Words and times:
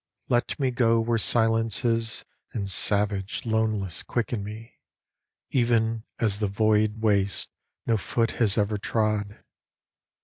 Let 0.29 0.59
me 0.59 0.71
go 0.71 0.99
where 0.99 1.19
silences 1.19 2.25
And 2.53 2.67
savage 2.67 3.45
loneness 3.45 4.01
quicken 4.01 4.43
me, 4.43 4.79
Even 5.51 6.05
as 6.17 6.39
the 6.39 6.47
void 6.47 7.03
waste 7.03 7.51
No 7.85 7.97
foot 7.97 8.31
has 8.41 8.57
ever 8.57 8.79
trod. 8.79 9.43